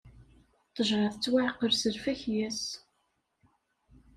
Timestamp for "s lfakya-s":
1.75-2.63